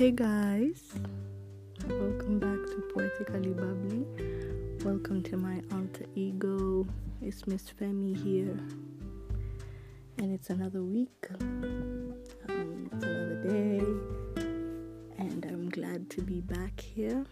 Hey 0.00 0.12
guys, 0.12 0.94
welcome 1.86 2.38
back 2.38 2.56
to 2.56 2.82
Poetically 2.94 3.52
Bubbly. 3.52 4.06
Welcome 4.82 5.22
to 5.24 5.36
my 5.36 5.60
alter 5.72 6.06
ego. 6.14 6.86
It's 7.20 7.46
Miss 7.46 7.64
Femi 7.78 8.16
here, 8.16 8.56
and 10.16 10.32
it's 10.32 10.48
another 10.48 10.82
week. 10.82 11.28
Um, 11.38 12.14
it's 12.94 13.04
another 13.04 13.42
day, 13.46 13.84
and 15.18 15.44
I'm 15.44 15.68
glad 15.68 16.08
to 16.12 16.22
be 16.22 16.40
back 16.40 16.80
here. 16.80 17.26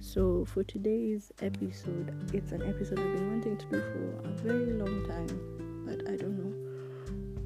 So, 0.00 0.46
for 0.46 0.64
today's 0.64 1.30
episode, 1.42 2.10
it's 2.32 2.52
an 2.52 2.62
episode 2.62 3.00
I've 3.00 3.12
been 3.12 3.28
wanting 3.28 3.58
to 3.58 3.66
do 3.66 3.80
for 3.82 4.28
a 4.28 4.32
very 4.38 4.72
long 4.72 5.06
time, 5.06 5.84
but 5.84 6.10
I 6.10 6.16
don't 6.16 6.38
know 6.38 6.54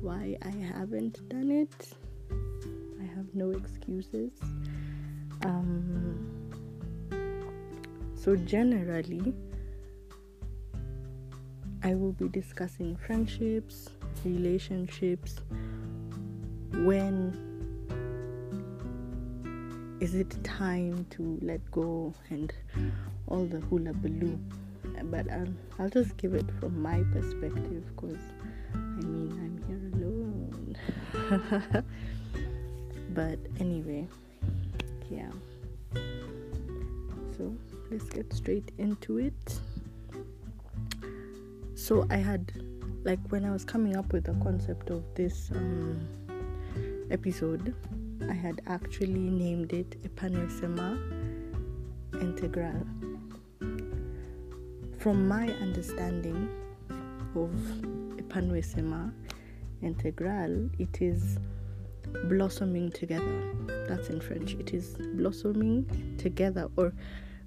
why 0.01 0.37
I 0.41 0.51
haven't 0.51 1.29
done 1.29 1.51
it. 1.51 1.95
No 3.35 3.51
excuses. 3.51 4.31
Um, 5.45 6.29
so, 8.15 8.37
generally, 8.37 9.35
I 11.83 11.95
will 11.95 12.13
be 12.13 12.29
discussing 12.29 12.97
friendships, 12.97 13.89
relationships, 14.25 15.41
when 16.73 17.53
is 20.03 20.17
it 20.17 20.43
time 20.43 21.07
to 21.11 21.39
let 21.43 21.61
go 21.71 22.13
and 22.29 22.53
all 23.29 23.45
the 23.47 23.61
hula 23.61 23.93
baloo. 23.93 24.37
But 25.05 25.27
I'll 25.79 25.89
just 25.89 26.17
give 26.17 26.35
it 26.35 26.47
from 26.59 26.83
my 26.83 27.05
perspective 27.13 27.85
because 27.95 28.21
I 28.75 28.79
mean, 28.79 29.31
I'm 29.41 29.57
here 29.69 29.81
alone. 31.33 31.85
but 33.15 33.39
anyway, 33.61 34.07
yeah. 35.11 35.31
So 37.37 37.55
let's 37.91 38.05
get 38.05 38.33
straight 38.33 38.71
into 38.79 39.19
it. 39.19 39.61
So 41.75 42.07
I 42.11 42.17
had, 42.17 42.53
like, 43.05 43.19
when 43.29 43.45
I 43.45 43.51
was 43.51 43.65
coming 43.65 43.97
up 43.97 44.13
with 44.13 44.25
the 44.25 44.35
concept 44.43 44.91
of 44.91 45.03
this 45.15 45.51
um, 45.55 46.09
episode, 47.11 47.75
I 48.29 48.33
had 48.35 48.63
actually 48.67 49.29
named 49.29 49.73
it 49.73 50.01
Epanosema 50.03 50.97
Integral. 52.21 52.87
From 54.99 55.27
my 55.27 55.49
understanding 55.61 56.49
of 57.35 57.51
Epanosema 58.17 59.13
Integral, 59.83 60.71
it 60.79 61.03
is 61.03 61.39
blossoming 62.25 62.91
together. 62.91 63.55
That's 63.89 64.09
in 64.09 64.21
French. 64.21 64.55
It 64.55 64.73
is 64.75 64.97
blossoming 65.15 66.17
together 66.19 66.69
or 66.77 66.93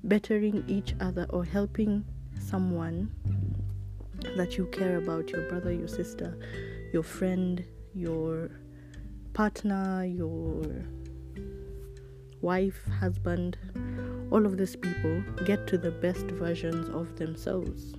bettering 0.04 0.64
each 0.68 0.94
other 1.00 1.26
or 1.30 1.44
helping 1.44 2.06
someone 2.40 3.10
that 4.38 4.58
you 4.58 4.66
care 4.68 4.98
about 4.98 5.30
your 5.30 5.48
brother, 5.50 5.72
your 5.72 5.88
sister, 5.88 6.38
your 6.94 7.04
friend, 7.04 7.64
your 7.94 8.52
partner, 9.34 10.06
your 10.06 10.64
wife, 12.42 12.88
husband, 13.00 13.58
all 14.32 14.46
of 14.46 14.58
these 14.58 14.76
people 14.76 15.24
get 15.46 15.68
to 15.68 15.78
the 15.78 15.92
best 15.92 16.26
versions 16.26 16.90
of 16.90 17.16
themselves. 17.18 17.94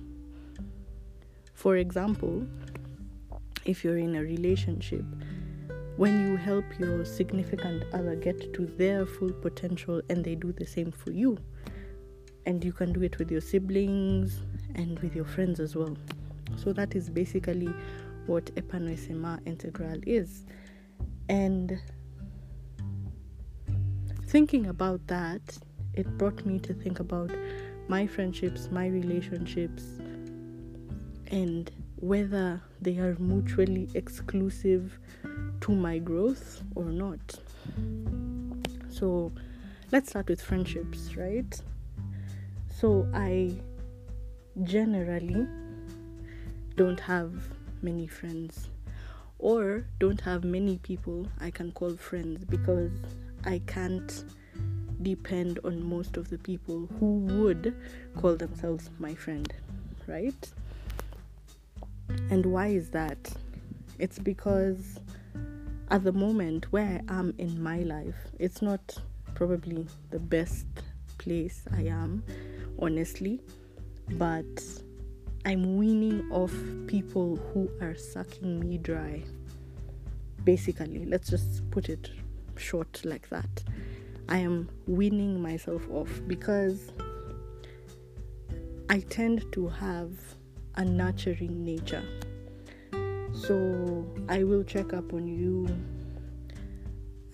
For 1.53 1.77
example, 1.77 2.45
if 3.65 3.83
you're 3.83 3.97
in 3.97 4.15
a 4.15 4.21
relationship, 4.21 5.03
when 5.97 6.27
you 6.27 6.37
help 6.37 6.63
your 6.79 7.03
significant 7.03 7.83
other 7.91 8.15
get 8.15 8.53
to 8.53 8.65
their 8.77 9.05
full 9.05 9.33
potential 9.33 10.01
and 10.09 10.23
they 10.23 10.35
do 10.35 10.51
the 10.51 10.65
same 10.65 10.91
for 10.91 11.11
you, 11.11 11.37
and 12.45 12.63
you 12.63 12.71
can 12.71 12.93
do 12.93 13.01
it 13.01 13.17
with 13.17 13.31
your 13.31 13.41
siblings 13.41 14.41
and 14.75 14.99
with 14.99 15.15
your 15.15 15.25
friends 15.25 15.59
as 15.59 15.75
well. 15.75 15.97
So, 16.55 16.71
that 16.73 16.95
is 16.95 17.09
basically 17.09 17.73
what 18.27 18.45
Epanosema 18.55 19.39
Integral 19.45 19.99
is. 20.05 20.45
And 21.29 21.79
thinking 24.27 24.67
about 24.67 25.05
that, 25.07 25.57
it 25.93 26.07
brought 26.17 26.45
me 26.45 26.59
to 26.59 26.73
think 26.73 26.99
about 26.99 27.31
my 27.87 28.05
friendships, 28.05 28.69
my 28.71 28.87
relationships, 28.87 29.83
and 31.31 31.71
whether 31.95 32.61
they 32.81 32.97
are 32.97 33.15
mutually 33.19 33.89
exclusive 33.95 34.99
to 35.61 35.71
my 35.71 35.97
growth 35.99 36.61
or 36.75 36.85
not. 36.85 37.19
So, 38.89 39.31
let's 39.91 40.09
start 40.09 40.29
with 40.29 40.41
friendships, 40.41 41.15
right? 41.15 41.61
So, 42.69 43.07
I 43.13 43.55
generally 44.63 45.47
don't 46.75 46.99
have 46.99 47.33
many 47.81 48.07
friends 48.07 48.69
or 49.39 49.85
don't 49.99 50.21
have 50.21 50.43
many 50.43 50.77
people 50.77 51.27
I 51.39 51.51
can 51.51 51.71
call 51.71 51.95
friends 51.95 52.43
because 52.45 52.91
I 53.45 53.61
can't 53.67 54.23
depend 55.01 55.59
on 55.63 55.83
most 55.83 56.17
of 56.17 56.29
the 56.29 56.37
people 56.39 56.89
who 56.99 57.19
would 57.19 57.75
call 58.17 58.35
themselves 58.35 58.89
my 58.99 59.13
friend, 59.13 59.51
right? 60.07 60.51
And 62.29 62.45
why 62.47 62.67
is 62.67 62.89
that? 62.89 63.17
It's 63.99 64.19
because 64.19 64.99
at 65.89 66.03
the 66.03 66.11
moment 66.11 66.71
where 66.71 67.01
I 67.07 67.13
am 67.19 67.33
in 67.37 67.61
my 67.61 67.79
life, 67.79 68.15
it's 68.39 68.61
not 68.61 68.97
probably 69.35 69.85
the 70.09 70.19
best 70.19 70.65
place 71.17 71.63
I 71.73 71.83
am, 71.83 72.23
honestly, 72.79 73.41
but 74.11 74.45
I'm 75.45 75.77
weaning 75.77 76.29
off 76.31 76.53
people 76.87 77.37
who 77.37 77.69
are 77.81 77.95
sucking 77.95 78.59
me 78.59 78.77
dry. 78.77 79.23
Basically, 80.43 81.05
let's 81.05 81.29
just 81.29 81.69
put 81.71 81.89
it 81.89 82.09
short 82.57 83.01
like 83.05 83.29
that. 83.29 83.63
I 84.27 84.39
am 84.39 84.69
weaning 84.87 85.41
myself 85.41 85.89
off 85.89 86.09
because 86.27 86.91
I 88.89 88.99
tend 88.99 89.45
to 89.53 89.69
have 89.69 90.11
a 90.75 90.83
nurturing 90.83 91.63
nature. 91.63 92.03
So 93.37 94.05
I 94.27 94.43
will 94.43 94.63
check 94.63 94.93
up 94.93 95.13
on 95.13 95.27
you. 95.27 95.67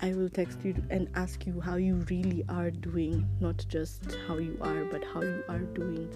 I 0.02 0.14
will 0.14 0.30
text 0.30 0.60
you 0.64 0.76
and 0.90 1.08
ask 1.16 1.46
you 1.46 1.62
how 1.62 1.78
you 1.78 1.96
really 2.10 2.44
are 2.50 2.72
doing, 2.72 3.26
not 3.40 3.64
just 3.70 4.18
how 4.28 4.38
you 4.38 4.58
are, 4.60 4.84
but 4.84 5.02
how 5.14 5.22
you 5.22 5.44
are 5.48 5.60
doing. 5.60 6.14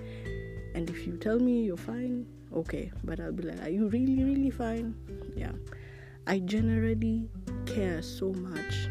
And 0.76 0.90
if 0.90 1.08
you 1.08 1.16
tell 1.16 1.40
me 1.40 1.64
you're 1.64 1.78
fine, 1.78 2.28
okay. 2.54 2.92
But 3.06 3.22
I'll 3.22 3.32
be 3.32 3.44
like, 3.44 3.62
are 3.62 3.70
you 3.70 3.88
really, 3.88 4.24
really 4.24 4.50
fine? 4.50 4.94
Yeah. 5.38 5.54
I 6.28 6.40
generally 6.40 7.30
care 7.66 8.02
so 8.02 8.34
much 8.34 8.90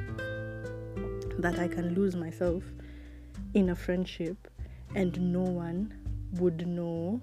that 1.38 1.58
I 1.58 1.68
can 1.68 1.94
lose 1.94 2.16
myself 2.16 2.64
in 3.52 3.68
a 3.68 3.76
friendship 3.76 4.48
and 4.94 5.32
no 5.32 5.42
one 5.42 5.92
would 6.40 6.66
know 6.66 7.20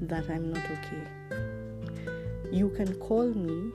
that 0.00 0.28
I'm 0.28 0.52
not 0.52 0.64
okay. 0.64 1.15
You 2.52 2.70
can 2.76 2.94
call 3.00 3.26
me 3.26 3.72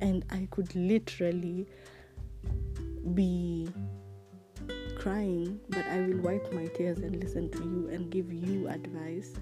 and 0.00 0.24
I 0.30 0.48
could 0.50 0.74
literally 0.74 1.66
be 3.14 3.68
crying, 4.98 5.60
but 5.68 5.86
I 5.86 6.00
will 6.00 6.18
wipe 6.18 6.52
my 6.52 6.66
tears 6.66 6.98
and 6.98 7.22
listen 7.22 7.50
to 7.50 7.58
you 7.58 7.88
and 7.92 8.10
give 8.10 8.32
you 8.32 8.68
advice 8.68 9.32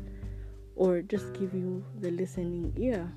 or 0.76 1.02
just 1.02 1.32
give 1.34 1.54
you 1.54 1.84
the 2.00 2.10
listening 2.10 2.72
ear. 2.76 3.10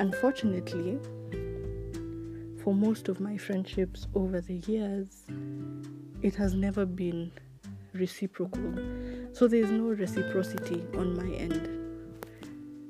Unfortunately, 0.00 0.98
for 2.62 2.74
most 2.74 3.08
of 3.08 3.20
my 3.20 3.36
friendships 3.36 4.06
over 4.14 4.40
the 4.40 4.56
years, 4.66 5.24
it 6.22 6.34
has 6.34 6.54
never 6.54 6.86
been 6.86 7.30
reciprocal. 7.92 8.74
So 9.32 9.46
there's 9.46 9.70
no 9.70 9.88
reciprocity 9.88 10.84
on 10.96 11.16
my 11.16 11.30
end. 11.36 11.83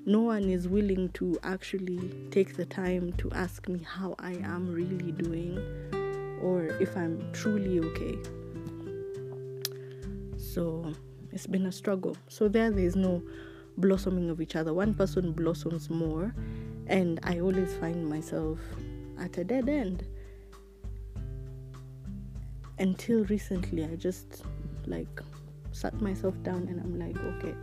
No 0.06 0.20
one 0.20 0.50
is 0.50 0.68
willing 0.68 1.08
to 1.14 1.38
actually 1.42 2.10
take 2.30 2.56
the 2.56 2.66
time 2.66 3.14
to 3.14 3.30
ask 3.30 3.66
me 3.68 3.80
how 3.82 4.14
I 4.18 4.32
am 4.32 4.70
really 4.70 5.12
doing 5.12 5.58
or 6.42 6.66
if 6.78 6.94
I'm 6.94 7.32
truly 7.32 7.80
okay. 7.80 8.18
So 10.36 10.92
it's 11.32 11.46
been 11.46 11.64
a 11.64 11.72
struggle. 11.72 12.18
So 12.28 12.48
there 12.48 12.70
there's 12.70 12.96
no 12.96 13.22
blossoming 13.78 14.28
of 14.28 14.42
each 14.42 14.56
other. 14.56 14.74
One 14.74 14.92
person 14.92 15.32
blossoms 15.32 15.88
more 15.88 16.34
and 16.86 17.18
I 17.22 17.40
always 17.40 17.74
find 17.76 18.06
myself 18.06 18.58
at 19.18 19.38
a 19.38 19.44
dead 19.44 19.70
end. 19.70 20.06
Until 22.78 23.24
recently 23.24 23.86
I 23.86 23.96
just 23.96 24.44
like 24.86 25.22
sat 25.72 25.98
myself 26.02 26.34
down 26.42 26.68
and 26.68 26.78
I'm 26.78 26.98
like, 26.98 27.16
okay, 27.16 27.54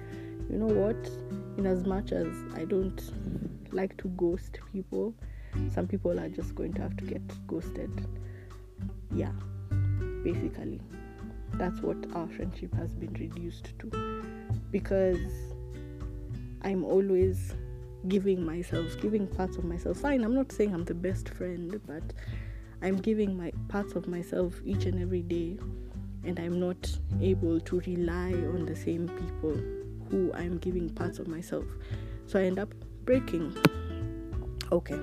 you 0.49 0.57
know 0.57 0.67
what? 0.67 1.09
In 1.57 1.65
as 1.65 1.85
much 1.85 2.11
as 2.11 2.27
I 2.55 2.65
don't 2.65 3.01
like 3.73 3.97
to 3.97 4.07
ghost 4.09 4.59
people, 4.71 5.13
some 5.73 5.87
people 5.87 6.19
are 6.19 6.29
just 6.29 6.55
going 6.55 6.73
to 6.73 6.81
have 6.81 6.95
to 6.97 7.05
get 7.05 7.21
ghosted. 7.47 8.07
Yeah, 9.13 9.31
basically, 10.23 10.81
that's 11.53 11.81
what 11.81 11.97
our 12.13 12.27
friendship 12.27 12.73
has 12.75 12.93
been 12.93 13.13
reduced 13.13 13.73
to 13.79 14.23
because 14.71 15.19
I'm 16.63 16.83
always 16.83 17.53
giving 18.07 18.45
myself, 18.45 18.99
giving 19.01 19.27
parts 19.27 19.57
of 19.57 19.65
myself. 19.65 19.97
Fine, 19.97 20.23
I'm 20.23 20.33
not 20.33 20.51
saying 20.51 20.73
I'm 20.73 20.85
the 20.85 20.93
best 20.93 21.29
friend, 21.29 21.79
but 21.85 22.03
I'm 22.81 22.97
giving 22.97 23.37
my 23.37 23.51
parts 23.67 23.93
of 23.93 24.07
myself 24.07 24.55
each 24.65 24.85
and 24.85 25.01
every 25.01 25.21
day, 25.21 25.57
and 26.23 26.39
I'm 26.39 26.59
not 26.59 26.89
able 27.21 27.59
to 27.59 27.79
rely 27.81 28.31
on 28.31 28.65
the 28.65 28.75
same 28.75 29.07
people 29.07 29.80
who 30.11 30.31
I'm 30.33 30.57
giving 30.57 30.89
parts 30.89 31.17
of 31.17 31.27
myself. 31.27 31.65
So 32.27 32.39
I 32.39 32.43
end 32.43 32.59
up 32.59 32.73
breaking. 33.05 33.55
Okay, 34.71 34.99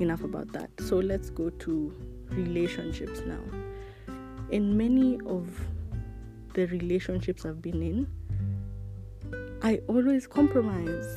enough 0.00 0.22
about 0.22 0.52
that. 0.52 0.70
So 0.80 0.96
let's 0.96 1.30
go 1.30 1.50
to 1.50 1.94
relationships 2.30 3.22
now. 3.26 3.40
In 4.50 4.76
many 4.76 5.18
of 5.26 5.48
the 6.54 6.66
relationships 6.66 7.46
I've 7.46 7.62
been 7.62 7.82
in, 7.82 8.06
I 9.62 9.80
always 9.88 10.26
compromise. 10.26 11.16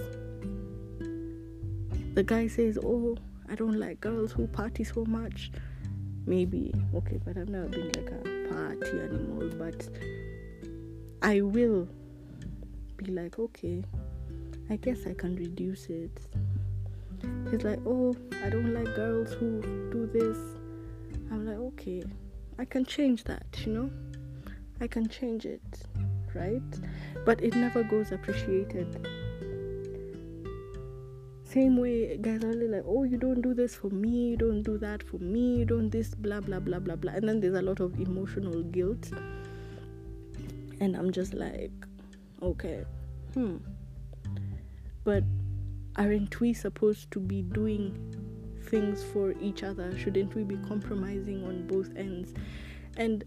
The 2.14 2.24
guy 2.24 2.48
says, 2.48 2.78
Oh, 2.84 3.18
I 3.50 3.56
don't 3.56 3.80
like 3.80 4.02
girls 4.02 4.32
who 4.32 4.48
party 4.48 4.84
so 4.84 5.06
much. 5.06 5.52
Maybe, 6.26 6.74
okay, 6.96 7.20
but 7.26 7.38
I've 7.38 7.50
never 7.50 7.68
been 7.68 7.88
like 7.88 8.12
a 8.12 8.54
party 8.54 9.00
animal, 9.00 9.50
but 9.58 9.90
I 11.22 11.42
will 11.42 11.88
be 12.98 13.12
like, 13.12 13.40
Okay, 13.40 13.84
I 14.70 14.78
guess 14.78 15.06
I 15.08 15.14
can 15.14 15.36
reduce 15.36 15.88
it. 15.88 16.20
He's 17.52 17.64
like, 17.64 17.80
Oh, 17.86 18.16
I 18.44 18.50
don't 18.50 18.74
like 18.74 18.96
girls 18.96 19.34
who 19.34 19.62
do 19.92 20.10
this. 20.12 20.38
I'm 21.32 21.46
like, 21.46 21.58
Okay, 21.58 22.04
I 22.60 22.66
can 22.66 22.86
change 22.86 23.24
that, 23.26 23.46
you 23.66 23.74
know? 23.74 23.90
I 24.82 24.88
can 24.88 25.08
change 25.08 25.46
it, 25.46 25.62
right? 26.34 26.62
But 27.26 27.42
it 27.42 27.56
never 27.56 27.84
goes 27.84 28.12
appreciated. 28.12 29.08
Same 31.54 31.78
way, 31.78 32.18
guys 32.18 32.44
are 32.44 32.54
like, 32.54 32.84
oh, 32.88 33.04
you 33.04 33.16
don't 33.16 33.42
do 33.42 33.54
this 33.54 33.76
for 33.76 33.90
me, 33.92 34.30
you 34.30 34.38
don't 34.38 34.64
do 34.64 34.80
that 34.80 35.04
for 35.04 35.20
me, 35.20 35.58
you 35.60 35.66
don't 35.66 35.92
this, 35.92 36.16
blah, 36.16 36.40
blah, 36.40 36.60
blah, 36.60 36.80
blah, 36.80 36.96
blah. 36.96 37.12
And 37.14 37.30
then 37.30 37.40
there's 37.40 37.54
a 37.54 37.62
lot 37.62 37.80
of 37.80 38.00
emotional 38.00 38.64
guilt. 38.64 39.12
And 40.80 40.98
I'm 40.98 41.12
just 41.12 41.36
like, 41.36 41.72
okay, 42.44 42.86
hmm. 43.34 43.58
But 45.04 45.24
aren't 45.96 46.40
we 46.40 46.54
supposed 46.54 47.12
to 47.12 47.20
be 47.20 47.42
doing 47.42 47.94
things 48.70 49.04
for 49.04 49.34
each 49.40 49.64
other? 49.64 49.98
Shouldn't 49.98 50.36
we 50.36 50.44
be 50.44 50.58
compromising 50.68 51.46
on 51.46 51.68
both 51.68 51.90
ends? 51.96 52.34
And 52.98 53.24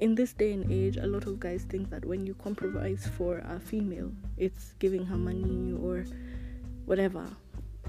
in 0.00 0.14
this 0.14 0.32
day 0.32 0.52
and 0.52 0.70
age, 0.70 0.96
a 0.96 1.06
lot 1.06 1.26
of 1.26 1.40
guys 1.40 1.64
think 1.68 1.90
that 1.90 2.04
when 2.04 2.26
you 2.26 2.34
compromise 2.34 3.08
for 3.16 3.38
a 3.38 3.60
female, 3.60 4.12
it's 4.36 4.74
giving 4.78 5.06
her 5.06 5.16
money 5.16 5.72
or 5.72 6.04
whatever. 6.84 7.24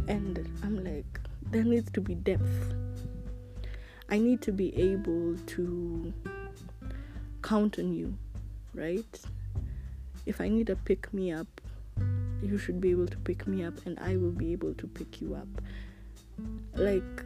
And 0.07 0.47
I'm 0.63 0.83
like, 0.83 1.19
there 1.51 1.63
needs 1.63 1.91
to 1.91 2.01
be 2.01 2.15
depth. 2.15 2.73
I 4.09 4.19
need 4.19 4.41
to 4.43 4.51
be 4.51 4.75
able 4.77 5.35
to 5.37 6.13
count 7.41 7.79
on 7.79 7.93
you, 7.93 8.15
right? 8.73 9.19
If 10.25 10.41
I 10.41 10.49
need 10.49 10.69
a 10.69 10.75
pick 10.75 11.13
me 11.13 11.31
up, 11.31 11.61
you 12.41 12.57
should 12.57 12.81
be 12.81 12.91
able 12.91 13.07
to 13.07 13.17
pick 13.17 13.47
me 13.47 13.63
up, 13.63 13.73
and 13.85 13.99
I 13.99 14.17
will 14.17 14.31
be 14.31 14.51
able 14.51 14.73
to 14.73 14.87
pick 14.87 15.21
you 15.21 15.35
up. 15.35 15.47
Like, 16.73 17.23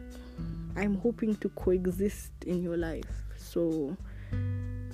I'm 0.76 0.96
hoping 0.96 1.36
to 1.36 1.48
coexist 1.50 2.32
in 2.46 2.62
your 2.62 2.76
life. 2.76 3.24
So, 3.36 3.96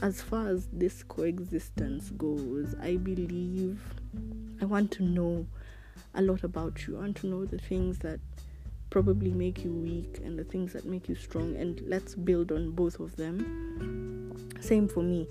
as 0.03 0.21
far 0.21 0.49
as 0.49 0.69
this 0.73 1.03
coexistence 1.03 2.11
goes, 2.11 2.75
I 2.81 2.97
believe 2.97 3.81
I 4.61 4.65
want 4.65 4.91
to 4.93 5.03
know 5.03 5.47
a 6.15 6.23
lot 6.23 6.45
about 6.45 6.87
you. 6.87 6.97
I 6.97 7.01
want 7.01 7.17
to 7.19 7.27
know 7.27 7.45
the 7.45 7.59
things 7.59 7.99
that 7.99 8.21
probably 8.91 9.33
make 9.33 9.65
you 9.65 9.73
weak 9.73 10.21
and 10.25 10.39
the 10.39 10.45
things 10.45 10.73
that 10.73 10.87
make 10.87 11.09
you 11.09 11.15
strong, 11.15 11.57
and 11.57 11.81
let's 11.87 12.15
build 12.15 12.53
on 12.53 12.71
both 12.71 13.01
of 13.01 13.17
them. 13.17 14.16
Same 14.61 14.89
for 14.89 15.03
me. 15.03 15.29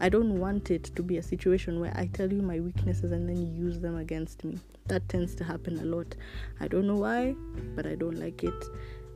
I 0.00 0.08
don't 0.08 0.38
want 0.38 0.70
it 0.70 0.84
to 0.96 1.02
be 1.02 1.18
a 1.18 1.22
situation 1.22 1.80
where 1.80 1.92
I 1.96 2.06
tell 2.06 2.32
you 2.32 2.42
my 2.42 2.60
weaknesses 2.60 3.12
and 3.12 3.28
then 3.28 3.38
you 3.38 3.66
use 3.66 3.78
them 3.78 3.96
against 3.96 4.44
me. 4.44 4.58
That 4.86 5.08
tends 5.08 5.34
to 5.36 5.44
happen 5.44 5.78
a 5.78 5.84
lot. 5.84 6.14
I 6.60 6.68
don't 6.68 6.86
know 6.86 6.96
why, 6.96 7.34
but 7.74 7.86
I 7.86 7.94
don't 7.94 8.18
like 8.18 8.42
it. 8.42 8.64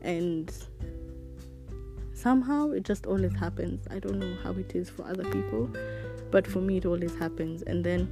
And 0.02 0.52
somehow 2.14 2.70
it 2.70 2.84
just 2.84 3.06
always 3.06 3.34
happens. 3.34 3.86
I 3.90 3.98
don't 3.98 4.18
know 4.18 4.36
how 4.42 4.52
it 4.52 4.74
is 4.74 4.88
for 4.88 5.04
other 5.06 5.24
people, 5.24 5.68
but 6.30 6.46
for 6.46 6.60
me, 6.60 6.78
it 6.78 6.86
always 6.86 7.14
happens. 7.16 7.62
And 7.62 7.84
then 7.84 8.08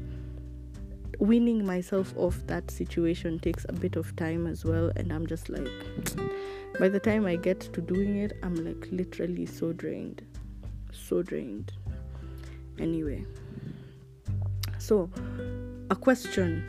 winning 1.19 1.64
myself 1.64 2.12
off 2.16 2.42
that 2.46 2.70
situation 2.70 3.38
takes 3.38 3.64
a 3.69 3.72
bit 3.72 3.96
of 3.96 4.14
time 4.16 4.46
as 4.46 4.64
well. 4.64 4.90
And 4.96 5.12
I'm 5.12 5.26
just 5.26 5.49
like, 5.49 5.69
by 6.78 6.88
the 6.88 7.00
time 7.00 7.26
I 7.26 7.37
get 7.37 7.60
to 7.60 7.81
doing 7.81 8.16
it, 8.19 8.32
I'm 8.42 8.56
like 8.56 8.88
literally 8.90 9.46
so 9.46 9.72
drained. 9.72 10.22
So 10.96 11.22
drained. 11.22 11.72
Anyway, 12.78 13.25
so 14.78 15.08
a 15.90 15.96
question 15.96 16.64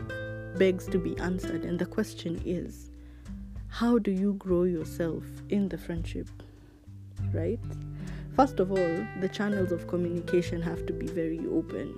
begs 0.57 0.85
to 0.87 0.99
be 0.99 1.17
answered, 1.19 1.63
and 1.63 1.79
the 1.79 1.85
question 1.85 2.41
is 2.45 2.91
how 3.67 3.97
do 3.97 4.11
you 4.11 4.33
grow 4.35 4.63
yourself 4.63 5.23
in 5.49 5.69
the 5.69 5.77
friendship? 5.77 6.29
right? 7.33 7.59
First 8.35 8.59
of 8.59 8.71
all, 8.71 9.07
the 9.19 9.29
channels 9.29 9.71
of 9.71 9.87
communication 9.87 10.61
have 10.61 10.85
to 10.85 10.93
be 10.93 11.07
very 11.07 11.39
open. 11.51 11.95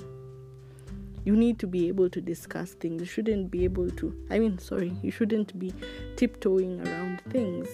You 1.26 1.36
need 1.36 1.60
to 1.60 1.68
be 1.68 1.88
able 1.90 2.10
to 2.10 2.22
discuss 2.22 2.72
things. 2.72 3.02
You 3.02 3.06
shouldn't 3.06 3.52
be 3.52 3.66
able 3.66 3.90
to, 3.92 4.16
I 4.30 4.40
mean, 4.40 4.58
sorry, 4.58 4.94
you 5.04 5.12
shouldn't 5.12 5.58
be 5.60 5.74
tiptoeing 6.16 6.88
around 6.88 7.22
things. 7.30 7.68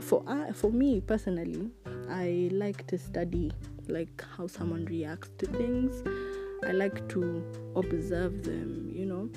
For, 0.00 0.22
uh, 0.26 0.52
for 0.52 0.70
me 0.70 1.00
personally, 1.00 1.70
I 2.10 2.48
like 2.52 2.86
to 2.88 2.98
study 2.98 3.52
like 3.88 4.24
how 4.36 4.46
someone 4.46 4.84
reacts 4.86 5.30
to 5.38 5.46
things. 5.46 6.02
I 6.66 6.72
like 6.72 7.08
to 7.10 7.44
observe 7.76 8.42
them, 8.42 8.90
you 8.94 9.06
know, 9.06 9.28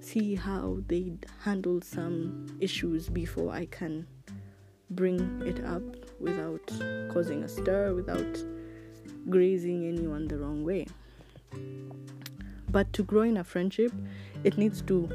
see 0.00 0.34
how 0.34 0.78
they 0.86 1.12
handle 1.42 1.80
some 1.80 2.46
issues 2.60 3.08
before 3.08 3.52
I 3.52 3.66
can 3.66 4.06
bring 4.90 5.42
it 5.44 5.64
up 5.64 5.82
without 6.20 6.66
causing 7.12 7.42
a 7.42 7.48
stir, 7.48 7.94
without 7.94 8.38
grazing 9.28 9.86
anyone 9.86 10.28
the 10.28 10.38
wrong 10.38 10.64
way. 10.64 10.86
But 12.70 12.92
to 12.94 13.02
grow 13.02 13.22
in 13.22 13.38
a 13.38 13.44
friendship, 13.44 13.92
it 14.44 14.58
needs 14.58 14.82
to 14.82 15.08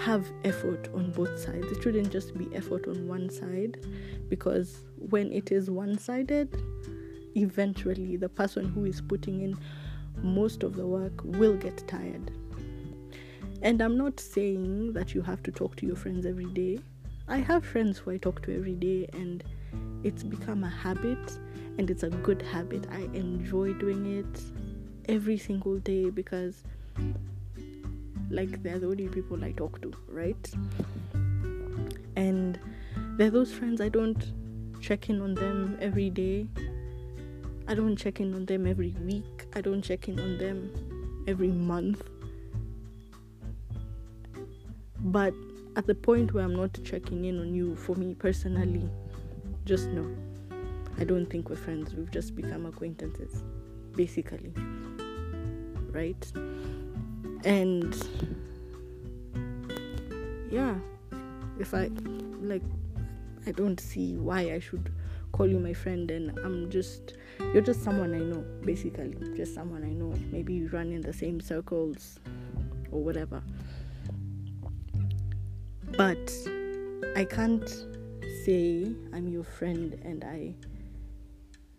have 0.00 0.26
effort 0.44 0.88
on 0.94 1.10
both 1.12 1.38
sides. 1.38 1.66
It 1.72 1.82
shouldn't 1.82 2.10
just 2.10 2.36
be 2.36 2.48
effort 2.54 2.86
on 2.88 3.08
one 3.08 3.30
side 3.30 3.86
because 4.28 4.84
when 5.10 5.32
it 5.32 5.52
is 5.52 5.70
one 5.70 5.98
sided, 5.98 6.62
eventually 7.36 8.16
the 8.16 8.28
person 8.28 8.64
who 8.64 8.84
is 8.84 9.00
putting 9.00 9.40
in 9.40 9.56
most 10.22 10.62
of 10.62 10.76
the 10.76 10.86
work 10.86 11.12
will 11.24 11.56
get 11.56 11.86
tired. 11.88 12.30
And 13.62 13.80
I'm 13.80 13.96
not 13.96 14.20
saying 14.20 14.92
that 14.92 15.14
you 15.14 15.22
have 15.22 15.42
to 15.44 15.50
talk 15.50 15.76
to 15.76 15.86
your 15.86 15.96
friends 15.96 16.26
every 16.26 16.46
day. 16.46 16.78
I 17.28 17.38
have 17.38 17.64
friends 17.64 17.98
who 17.98 18.10
I 18.10 18.18
talk 18.18 18.42
to 18.42 18.54
every 18.54 18.74
day, 18.74 19.08
and 19.14 19.42
it's 20.02 20.22
become 20.22 20.64
a 20.64 20.68
habit, 20.68 21.38
and 21.78 21.90
it's 21.90 22.02
a 22.02 22.10
good 22.10 22.42
habit. 22.42 22.86
I 22.92 23.08
enjoy 23.14 23.72
doing 23.72 24.18
it 24.18 24.42
every 25.08 25.38
single 25.38 25.78
day 25.78 26.10
because, 26.10 26.62
like, 28.30 28.62
they're 28.62 28.78
the 28.78 28.88
only 28.88 29.08
people 29.08 29.42
I 29.42 29.52
talk 29.52 29.80
to, 29.80 29.92
right? 30.08 30.50
And 32.16 32.58
they're 33.16 33.30
those 33.30 33.52
friends 33.52 33.80
I 33.80 33.88
don't 33.88 34.22
check 34.84 35.08
in 35.08 35.22
on 35.22 35.34
them 35.34 35.78
every 35.80 36.10
day. 36.10 36.46
I 37.66 37.74
don't 37.74 37.96
check 37.96 38.20
in 38.20 38.34
on 38.34 38.44
them 38.44 38.66
every 38.66 38.94
week. 39.02 39.46
I 39.54 39.62
don't 39.62 39.80
check 39.80 40.08
in 40.08 40.20
on 40.20 40.36
them 40.36 40.70
every 41.26 41.48
month. 41.48 42.02
But 45.00 45.32
at 45.76 45.86
the 45.86 45.94
point 45.94 46.34
where 46.34 46.44
I'm 46.44 46.54
not 46.54 46.78
checking 46.84 47.24
in 47.24 47.40
on 47.40 47.54
you, 47.54 47.76
for 47.76 47.96
me 47.96 48.14
personally, 48.14 48.86
just 49.64 49.88
know 49.88 50.06
I 50.98 51.04
don't 51.04 51.26
think 51.26 51.48
we're 51.48 51.56
friends. 51.56 51.94
We've 51.94 52.10
just 52.10 52.36
become 52.36 52.66
acquaintances, 52.66 53.42
basically. 53.96 54.52
Right? 55.92 56.30
And 57.44 57.96
yeah, 60.50 60.74
if 61.58 61.72
I 61.72 61.90
like, 62.42 62.62
I 63.46 63.52
don't 63.52 63.78
see 63.78 64.16
why 64.16 64.52
I 64.52 64.58
should 64.58 64.92
call 65.32 65.46
you 65.48 65.58
my 65.58 65.72
friend 65.72 66.10
and 66.10 66.38
I'm 66.40 66.70
just 66.70 67.14
you're 67.52 67.62
just 67.62 67.82
someone 67.82 68.14
I 68.14 68.18
know 68.18 68.44
basically 68.64 69.14
just 69.36 69.54
someone 69.54 69.82
I 69.82 69.90
know 69.90 70.14
maybe 70.30 70.54
you 70.54 70.68
run 70.68 70.92
in 70.92 71.00
the 71.00 71.12
same 71.12 71.40
circles 71.40 72.20
or 72.92 73.02
whatever 73.02 73.42
but 75.96 76.32
I 77.16 77.24
can't 77.24 77.68
say 78.44 78.92
I'm 79.12 79.28
your 79.28 79.44
friend 79.44 79.98
and 80.04 80.24
I 80.24 80.54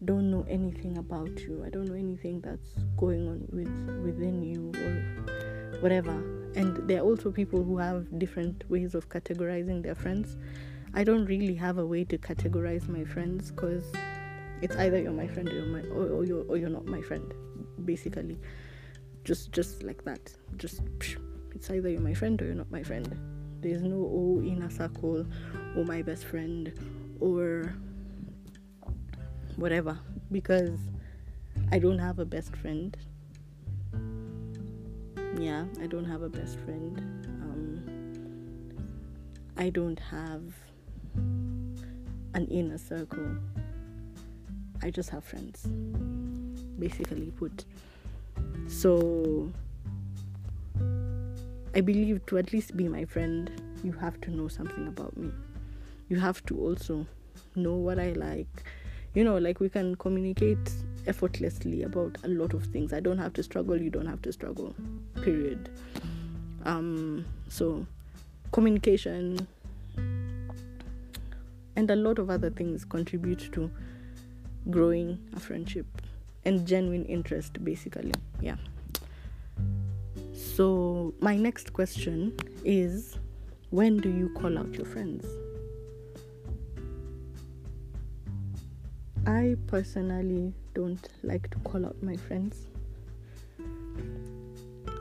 don't 0.03 0.29
know 0.29 0.45
anything 0.49 0.97
about 0.97 1.39
you. 1.39 1.63
I 1.65 1.69
don't 1.69 1.85
know 1.85 1.95
anything 1.95 2.41
that's 2.41 2.69
going 2.97 3.27
on 3.27 3.47
with 3.51 4.03
within 4.05 4.43
you 4.43 4.71
or 4.75 5.79
whatever. 5.81 6.11
And 6.55 6.87
there 6.87 6.99
are 6.99 7.05
also 7.05 7.31
people 7.31 7.63
who 7.63 7.77
have 7.77 8.19
different 8.19 8.63
ways 8.69 8.95
of 8.95 9.09
categorizing 9.09 9.83
their 9.83 9.95
friends. 9.95 10.37
I 10.97 11.03
don't 11.03 11.25
really 11.25 11.55
have 11.55 11.77
a 11.77 11.85
way 11.85 12.05
to 12.05 12.17
categorize 12.17 12.87
my 12.87 13.03
friends 13.03 13.51
because 13.51 13.83
it's 14.61 14.77
either 14.77 14.97
you're 14.97 15.11
my 15.11 15.27
friend 15.27 15.49
or 15.49 15.53
you're 15.53 15.65
my 15.65 15.81
or, 15.89 16.07
or 16.07 16.23
you're 16.23 16.45
or 16.45 16.55
you're 16.55 16.69
not 16.69 16.85
my 16.85 17.01
friend, 17.01 17.33
basically. 17.83 18.39
Just 19.25 19.51
just 19.51 19.83
like 19.83 20.05
that. 20.05 20.33
Just 20.55 20.81
it's 21.53 21.69
either 21.69 21.89
you're 21.89 21.99
my 21.99 22.13
friend 22.13 22.41
or 22.41 22.45
you're 22.45 22.55
not 22.55 22.71
my 22.71 22.81
friend. 22.81 23.19
There's 23.59 23.81
no 23.81 24.09
oh 24.09 24.41
inner 24.41 24.69
circle 24.69 25.25
or 25.75 25.83
my 25.83 26.01
best 26.01 26.23
friend 26.23 26.71
or 27.19 27.75
whatever 29.57 29.99
because 30.31 30.79
I 31.73 31.79
don't 31.79 31.99
have 31.99 32.19
a 32.19 32.25
best 32.25 32.55
friend. 32.55 32.95
Yeah, 35.37 35.65
I 35.81 35.87
don't 35.87 36.05
have 36.05 36.21
a 36.21 36.29
best 36.29 36.57
friend. 36.59 36.97
Um, 37.41 37.83
I 39.57 39.69
don't 39.69 39.99
have 39.99 40.41
an 42.35 42.45
inner 42.47 42.77
circle. 42.77 43.35
I 44.83 44.91
just 44.91 45.09
have 45.09 45.23
friends, 45.23 45.65
basically 46.77 47.31
put. 47.31 47.65
So 48.67 49.51
I 51.73 51.81
believe 51.81 52.23
to 52.27 52.37
at 52.37 52.53
least 52.53 52.77
be 52.77 52.87
my 52.87 53.05
friend, 53.05 53.49
you 53.83 53.91
have 53.93 54.21
to 54.21 54.31
know 54.31 54.47
something 54.47 54.87
about 54.87 55.17
me. 55.17 55.31
You 56.09 56.19
have 56.19 56.45
to 56.45 56.59
also 56.59 57.07
know 57.55 57.73
what 57.73 57.97
I 57.97 58.11
like, 58.11 58.63
you 59.15 59.23
know 59.23 59.37
like 59.37 59.59
we 59.59 59.69
can 59.69 59.95
communicate 59.95 60.71
effortlessly 61.07 61.83
about 61.83 62.17
a 62.23 62.27
lot 62.27 62.53
of 62.53 62.65
things 62.65 62.91
i 62.93 62.99
don't 62.99 63.17
have 63.17 63.33
to 63.33 63.41
struggle 63.41 63.81
you 63.81 63.89
don't 63.89 64.05
have 64.05 64.21
to 64.21 64.31
struggle 64.31 64.75
period 65.23 65.69
um 66.65 67.25
so 67.47 67.85
communication 68.51 69.47
and 71.75 71.91
a 71.91 71.95
lot 71.95 72.19
of 72.19 72.29
other 72.29 72.49
things 72.49 72.85
contribute 72.85 73.51
to 73.51 73.69
growing 74.69 75.19
a 75.35 75.39
friendship 75.39 75.85
and 76.45 76.65
genuine 76.67 77.05
interest 77.05 77.63
basically 77.63 78.13
yeah 78.41 78.55
so 80.33 81.13
my 81.19 81.35
next 81.35 81.73
question 81.73 82.35
is 82.63 83.17
when 83.69 83.97
do 83.97 84.09
you 84.09 84.29
call 84.29 84.57
out 84.57 84.73
your 84.73 84.85
friends 84.85 85.25
I 89.27 89.55
personally 89.65 90.53
don't 90.75 91.09
like 91.23 91.49
to 91.49 91.57
call 91.59 91.83
out 91.83 91.95
my 92.03 92.15
friends. 92.15 92.67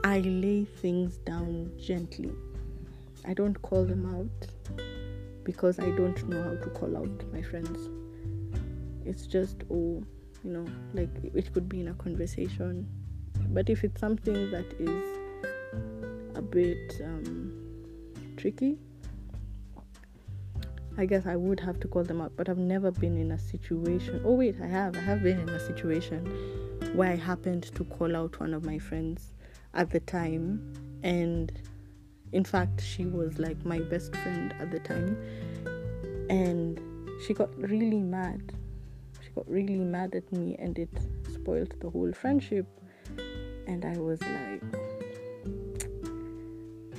I 0.03 0.21
lay 0.21 0.65
things 0.65 1.17
down 1.17 1.71
gently. 1.79 2.31
I 3.27 3.35
don't 3.35 3.61
call 3.61 3.85
them 3.85 4.03
out 4.15 4.49
because 5.45 5.79
I 5.79 5.89
don't 5.91 6.27
know 6.27 6.43
how 6.43 6.55
to 6.55 6.69
call 6.71 6.97
out 6.97 7.23
my 7.31 7.41
friends. 7.41 7.89
It's 9.05 9.27
just, 9.27 9.63
oh, 9.71 10.03
you 10.43 10.51
know, 10.51 10.65
like 10.93 11.09
it 11.23 11.53
could 11.53 11.69
be 11.69 11.79
in 11.79 11.87
a 11.87 11.93
conversation. 11.93 12.87
But 13.49 13.69
if 13.69 13.83
it's 13.83 14.01
something 14.01 14.51
that 14.51 14.65
is 14.79 15.05
a 16.35 16.41
bit 16.41 16.99
um, 17.03 17.53
tricky, 18.35 18.77
I 20.97 21.05
guess 21.05 21.25
I 21.25 21.35
would 21.35 21.59
have 21.59 21.79
to 21.81 21.87
call 21.87 22.03
them 22.03 22.21
out, 22.21 22.31
but 22.35 22.49
I've 22.49 22.57
never 22.57 22.89
been 22.89 23.17
in 23.17 23.31
a 23.31 23.39
situation. 23.39 24.21
Oh, 24.25 24.33
wait, 24.33 24.55
I 24.61 24.67
have. 24.67 24.95
I 24.95 25.01
have 25.01 25.21
been 25.23 25.39
in 25.39 25.49
a 25.49 25.59
situation 25.59 26.25
where 26.93 27.11
I 27.11 27.15
happened 27.15 27.63
to 27.75 27.83
call 27.85 28.15
out 28.15 28.39
one 28.39 28.53
of 28.53 28.65
my 28.65 28.79
friends 28.79 29.33
at 29.73 29.91
the 29.91 29.99
time, 29.99 30.73
and 31.03 31.51
in 32.31 32.43
fact, 32.43 32.81
she 32.81 33.05
was 33.05 33.39
like 33.39 33.63
my 33.65 33.79
best 33.79 34.15
friend 34.17 34.53
at 34.59 34.71
the 34.71 34.79
time, 34.79 35.17
and 36.29 36.79
she 37.25 37.33
got 37.33 37.55
really 37.57 37.99
mad. 37.99 38.53
She 39.21 39.29
got 39.35 39.49
really 39.49 39.75
mad 39.75 40.15
at 40.15 40.31
me, 40.31 40.55
and 40.59 40.77
it 40.77 40.89
spoiled 41.33 41.73
the 41.79 41.89
whole 41.89 42.11
friendship. 42.13 42.67
And 43.67 43.83
I 43.83 43.97
was 43.97 44.21
like, 44.21 44.63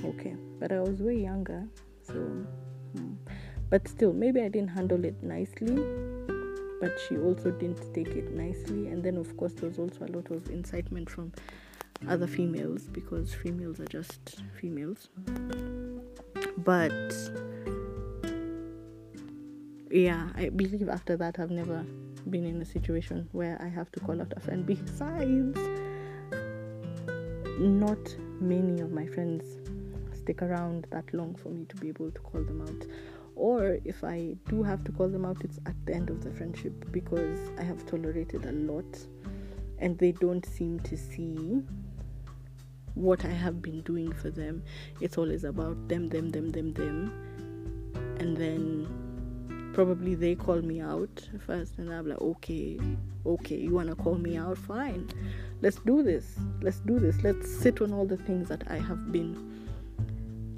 okay, 0.03 0.35
but 0.59 0.71
I 0.71 0.79
was 0.81 1.01
way 1.01 1.17
younger, 1.19 1.67
so. 2.03 2.13
Hmm 2.13 3.13
but 3.69 3.87
still 3.87 4.13
maybe 4.13 4.41
i 4.41 4.47
didn't 4.47 4.69
handle 4.69 5.03
it 5.03 5.21
nicely 5.21 5.75
but 6.79 6.91
she 7.07 7.17
also 7.17 7.51
didn't 7.51 7.93
take 7.93 8.07
it 8.07 8.31
nicely 8.31 8.87
and 8.87 9.03
then 9.03 9.17
of 9.17 9.35
course 9.37 9.53
there 9.53 9.69
was 9.69 9.79
also 9.79 10.05
a 10.05 10.11
lot 10.15 10.29
of 10.31 10.49
incitement 10.49 11.09
from 11.09 11.31
other 12.07 12.27
females 12.27 12.83
because 12.83 13.33
females 13.33 13.79
are 13.79 13.85
just 13.85 14.41
females. 14.59 15.09
But 16.57 17.13
yeah 19.89 20.27
i 20.35 20.49
believe 20.49 20.89
after 20.89 21.15
that 21.15 21.39
i've 21.39 21.49
never 21.49 21.81
been 22.29 22.43
in 22.43 22.61
a 22.61 22.65
situation 22.65 23.25
where 23.31 23.57
i 23.61 23.69
have 23.69 23.89
to 23.89 24.01
call 24.01 24.19
out 24.19 24.33
a 24.35 24.39
friend. 24.41 24.65
Besides 24.65 25.57
not 27.59 28.15
many 28.39 28.81
of 28.81 28.91
my 28.91 29.07
friends 29.07 29.45
stick 30.13 30.41
around 30.41 30.87
that 30.91 31.11
long 31.13 31.35
for 31.35 31.49
me 31.49 31.65
to 31.65 31.75
be 31.77 31.87
able 31.87 32.11
to 32.11 32.19
call 32.19 32.43
them 32.43 32.61
out. 32.61 32.85
Or 33.35 33.79
if 33.85 34.03
I 34.03 34.35
do 34.49 34.61
have 34.63 34.83
to 34.85 34.91
call 34.91 35.07
them 35.07 35.25
out, 35.25 35.37
it's 35.43 35.59
at 35.65 35.75
the 35.85 35.93
end 35.93 36.09
of 36.09 36.23
the 36.23 36.31
friendship 36.31 36.73
because 36.91 37.39
I 37.57 37.63
have 37.63 37.85
tolerated 37.85 38.45
a 38.45 38.51
lot 38.51 38.99
and 39.79 39.97
they 39.97 40.11
don't 40.11 40.45
seem 40.45 40.79
to 40.81 40.97
see 40.97 41.61
what 42.97 43.25
I 43.25 43.29
have 43.29 43.61
been 43.61 43.81
doing 43.81 44.11
for 44.11 44.29
them. 44.29 44.63
It's 45.01 45.17
always 45.17 45.43
about 45.43 45.87
them, 45.87 46.09
them, 46.09 46.29
them, 46.29 46.49
them, 46.49 46.73
them. 46.73 47.13
And 48.19 48.35
then 48.35 49.71
probably 49.73 50.15
they 50.15 50.33
call 50.35 50.61
me 50.61 50.81
out 50.81 51.29
first, 51.45 51.77
and 51.77 51.93
I'm 51.93 52.07
like, 52.09 52.19
okay, 52.19 52.79
okay, 53.25 53.57
you 53.57 53.75
want 53.75 53.89
to 53.89 53.95
call 53.95 54.15
me 54.15 54.35
out? 54.35 54.57
Fine. 54.57 55.09
Let's 55.61 55.77
do 55.77 56.01
this. 56.01 56.35
Let's 56.61 56.79
do 56.79 56.99
this. 56.99 57.21
Let's 57.23 57.49
sit 57.49 57.81
on 57.81 57.93
all 57.93 58.05
the 58.05 58.17
things 58.17 58.49
that 58.49 58.63
I 58.67 58.77
have 58.77 59.11
been 59.11 59.67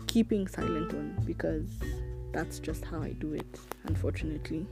keeping 0.07 0.47
silent 0.47 0.93
on 0.93 1.21
because 1.25 1.65
that's 2.31 2.59
just 2.59 2.85
how 2.85 3.01
I 3.01 3.11
do 3.11 3.33
it, 3.33 3.59
unfortunately. 3.83 4.65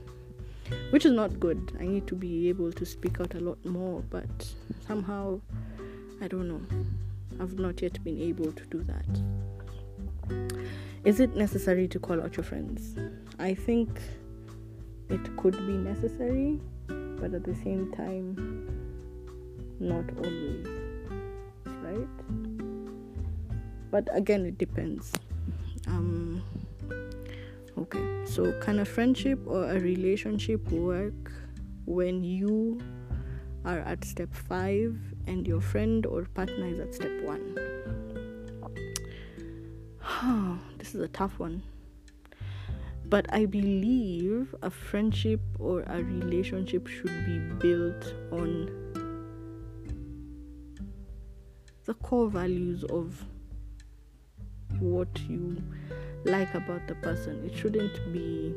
Which 0.90 1.06
is 1.06 1.12
not 1.12 1.38
good. 1.40 1.72
I 1.80 1.86
need 1.86 2.06
to 2.08 2.14
be 2.14 2.48
able 2.48 2.72
to 2.72 2.84
speak 2.84 3.20
out 3.20 3.34
a 3.34 3.40
lot 3.40 3.62
more, 3.64 4.02
but 4.10 4.54
somehow, 4.86 5.40
I 6.20 6.28
don't 6.28 6.48
know. 6.48 6.60
I've 7.40 7.58
not 7.58 7.82
yet 7.82 8.02
been 8.04 8.20
able 8.20 8.52
to 8.52 8.64
do 8.66 8.84
that. 8.84 9.06
Is 11.04 11.20
it 11.20 11.36
necessary 11.36 11.88
to 11.88 11.98
call 11.98 12.20
out 12.20 12.36
your 12.36 12.44
friends? 12.44 12.96
I 13.38 13.54
think 13.54 14.00
it 15.08 15.36
could 15.36 15.56
be 15.66 15.76
necessary, 15.76 16.60
but 16.86 17.34
at 17.34 17.44
the 17.44 17.54
same 17.56 17.92
time, 17.92 18.36
not 19.80 20.04
always. 20.18 20.66
Right? 21.64 22.08
But 23.90 24.08
again, 24.12 24.44
it 24.44 24.58
depends. 24.58 25.12
Um, 25.86 26.42
Okay, 27.78 28.02
so 28.24 28.50
can 28.60 28.80
a 28.80 28.84
friendship 28.84 29.38
or 29.46 29.70
a 29.70 29.78
relationship 29.78 30.68
work 30.72 31.30
when 31.86 32.24
you 32.24 32.80
are 33.64 33.78
at 33.78 34.04
step 34.04 34.34
five 34.34 34.98
and 35.28 35.46
your 35.46 35.60
friend 35.60 36.06
or 36.06 36.24
partner 36.34 36.66
is 36.66 36.80
at 36.80 36.94
step 36.94 37.12
one? 37.22 37.54
this 40.78 40.94
is 40.94 41.00
a 41.00 41.08
tough 41.08 41.38
one. 41.38 41.62
But 43.04 43.26
I 43.32 43.46
believe 43.46 44.54
a 44.62 44.70
friendship 44.70 45.40
or 45.58 45.82
a 45.82 46.02
relationship 46.02 46.86
should 46.86 47.24
be 47.26 47.38
built 47.38 48.14
on 48.32 48.68
the 51.84 51.94
core 51.94 52.28
values 52.28 52.84
of 52.84 53.24
what 54.78 55.08
you 55.28 55.62
like 56.24 56.54
about 56.54 56.86
the 56.86 56.94
person. 56.96 57.42
It 57.44 57.56
shouldn't 57.56 58.12
be 58.12 58.54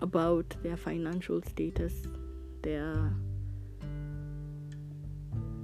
about 0.00 0.54
their 0.62 0.76
financial 0.76 1.40
status, 1.42 1.94
their 2.62 3.12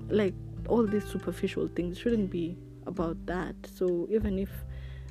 like 0.09 0.35
all 0.69 0.87
these 0.87 1.05
superficial 1.05 1.69
things 1.69 1.99
shouldn't 1.99 2.31
be 2.31 2.57
about 2.87 3.17
that. 3.27 3.55
So 3.75 4.07
even 4.11 4.38
if 4.38 4.50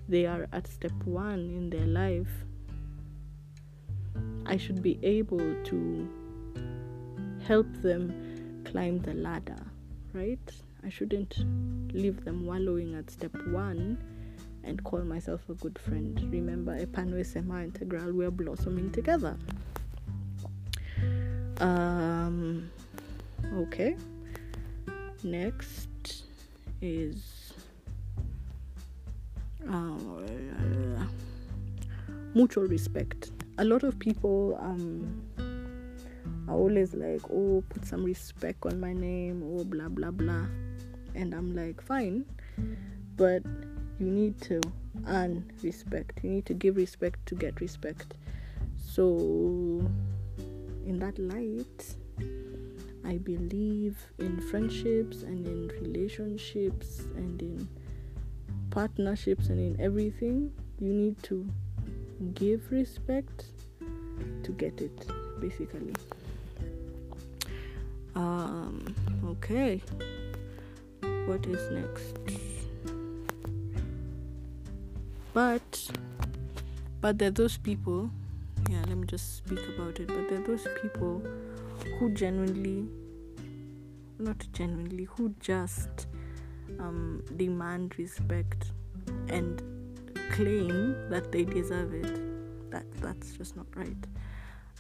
they 0.07 0.25
are 0.25 0.47
at 0.53 0.67
step 0.67 0.93
one 1.05 1.39
in 1.39 1.69
their 1.69 1.85
life, 1.85 2.29
I 4.45 4.57
should 4.57 4.81
be 4.81 4.99
able 5.03 5.63
to 5.65 6.09
help 7.45 7.67
them 7.81 8.63
climb 8.65 8.99
the 8.99 9.13
ladder, 9.13 9.65
right? 10.13 10.39
I 10.83 10.89
shouldn't 10.89 11.37
leave 11.93 12.23
them 12.23 12.45
wallowing 12.45 12.95
at 12.95 13.09
step 13.11 13.35
one 13.47 13.97
and 14.63 14.83
call 14.83 15.01
myself 15.01 15.41
a 15.49 15.53
good 15.53 15.77
friend. 15.79 16.19
Remember, 16.31 16.77
Epano 16.79 17.25
Sema 17.25 17.63
Integral, 17.63 18.13
we're 18.13 18.31
blossoming 18.31 18.91
together. 18.91 19.37
Um, 21.59 22.69
okay. 23.53 23.95
Next 25.27 26.23
is 26.81 27.51
uh, 29.69 31.03
mutual 32.33 32.63
respect. 32.63 33.31
A 33.57 33.65
lot 33.65 33.83
of 33.83 33.99
people 33.99 34.57
um, 34.61 35.21
are 36.47 36.55
always 36.55 36.93
like, 36.93 37.19
oh, 37.29 37.61
put 37.67 37.85
some 37.85 38.05
respect 38.05 38.65
on 38.65 38.79
my 38.79 38.93
name, 38.93 39.43
or 39.43 39.59
oh, 39.59 39.63
blah 39.65 39.89
blah 39.89 40.11
blah. 40.11 40.45
And 41.13 41.33
I'm 41.33 41.53
like, 41.53 41.81
fine, 41.81 42.23
but 43.17 43.43
you 43.99 44.07
need 44.07 44.39
to 44.43 44.61
earn 45.07 45.51
respect. 45.61 46.19
You 46.23 46.29
need 46.29 46.45
to 46.45 46.53
give 46.53 46.77
respect 46.77 47.25
to 47.25 47.35
get 47.35 47.59
respect. 47.59 48.13
So, 48.77 49.91
in 50.85 50.99
that 50.99 51.19
light, 51.19 51.95
I 53.07 53.17
believe 53.17 53.97
in 54.19 54.41
friendships 54.41 55.23
and 55.23 55.47
in 55.47 55.69
relationships 55.81 56.99
and 57.15 57.41
in 57.41 57.67
partnerships 58.69 59.47
and 59.47 59.59
in 59.59 59.81
everything. 59.81 60.51
You 60.79 60.93
need 60.93 61.23
to 61.23 61.47
give 62.33 62.69
respect 62.69 63.45
to 64.43 64.51
get 64.51 64.81
it, 64.81 65.07
basically. 65.39 65.93
Um, 68.15 68.93
okay. 69.25 69.81
What 71.25 71.45
is 71.45 71.71
next? 71.71 72.17
But 75.33 75.91
but 76.99 77.19
there 77.19 77.29
are 77.29 77.31
those 77.31 77.57
people 77.57 78.09
yeah, 78.69 78.83
let 78.87 78.97
me 78.97 79.07
just 79.07 79.37
speak 79.37 79.59
about 79.75 79.99
it. 79.99 80.07
But 80.07 80.29
there 80.29 80.41
are 80.41 80.47
those 80.47 80.67
people 80.81 81.21
who 81.99 82.09
genuinely 82.11 82.87
not 84.19 84.45
genuinely, 84.51 85.05
who 85.05 85.33
just 85.39 86.07
um, 86.79 87.23
demand 87.35 87.97
respect 87.97 88.71
and 89.29 89.61
claim 90.31 91.09
that 91.09 91.31
they 91.31 91.43
deserve 91.43 91.93
it. 91.93 92.71
That 92.71 92.85
that's 93.01 93.33
just 93.33 93.55
not 93.55 93.67
right. 93.75 93.97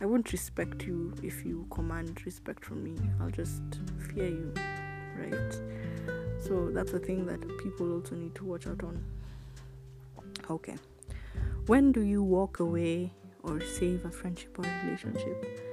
I 0.01 0.05
won't 0.05 0.31
respect 0.31 0.83
you 0.83 1.13
if 1.23 1.45
you 1.45 1.65
command 1.71 2.25
respect 2.25 2.63
from 2.63 2.83
me. 2.83 2.95
I'll 3.19 3.31
just 3.31 3.61
fear 4.13 4.27
you, 4.27 4.53
right? 5.17 5.53
So 6.39 6.69
that's 6.71 6.93
a 6.93 6.99
thing 6.99 7.25
that 7.25 7.41
people 7.59 7.95
also 7.95 8.15
need 8.15 8.35
to 8.35 8.45
watch 8.45 8.67
out 8.67 8.83
on. 8.83 9.03
Okay. 10.49 10.75
When 11.65 11.91
do 11.91 12.01
you 12.01 12.23
walk 12.23 12.59
away 12.59 13.11
or 13.43 13.59
save 13.61 14.05
a 14.05 14.11
friendship 14.11 14.57
or 14.59 14.65
relationship? 14.85 15.66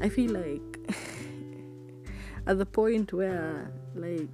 I 0.00 0.08
feel 0.08 0.32
like 0.32 0.78
at 2.46 2.58
the 2.58 2.66
point 2.66 3.12
where 3.12 3.70
like 3.94 4.28